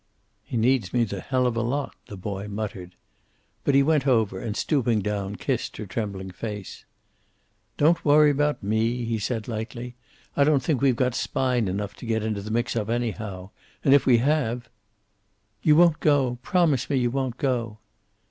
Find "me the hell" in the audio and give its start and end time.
0.93-1.45